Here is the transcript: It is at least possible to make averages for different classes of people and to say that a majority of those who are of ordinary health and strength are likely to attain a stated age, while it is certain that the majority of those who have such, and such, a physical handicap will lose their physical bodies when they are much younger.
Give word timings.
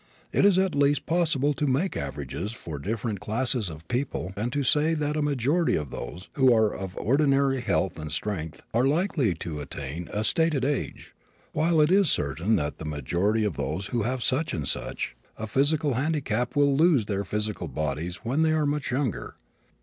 It 0.31 0.45
is 0.45 0.57
at 0.57 0.73
least 0.73 1.05
possible 1.05 1.53
to 1.53 1.67
make 1.67 1.95
averages 1.95 2.53
for 2.53 2.79
different 2.79 3.19
classes 3.19 3.69
of 3.69 3.87
people 3.87 4.33
and 4.35 4.51
to 4.51 4.63
say 4.63 4.95
that 4.95 5.15
a 5.15 5.21
majority 5.21 5.75
of 5.75 5.91
those 5.91 6.27
who 6.33 6.51
are 6.51 6.73
of 6.73 6.97
ordinary 6.97 7.61
health 7.61 7.99
and 7.99 8.11
strength 8.11 8.63
are 8.73 8.87
likely 8.87 9.35
to 9.35 9.59
attain 9.59 10.09
a 10.11 10.23
stated 10.23 10.65
age, 10.65 11.13
while 11.53 11.79
it 11.79 11.91
is 11.91 12.09
certain 12.09 12.55
that 12.55 12.79
the 12.79 12.83
majority 12.83 13.43
of 13.45 13.57
those 13.57 13.85
who 13.93 14.01
have 14.01 14.23
such, 14.23 14.55
and 14.55 14.67
such, 14.67 15.15
a 15.37 15.45
physical 15.45 15.93
handicap 15.93 16.55
will 16.55 16.75
lose 16.75 17.05
their 17.05 17.23
physical 17.23 17.67
bodies 17.67 18.25
when 18.25 18.41
they 18.41 18.53
are 18.53 18.65
much 18.65 18.89
younger. 18.89 19.35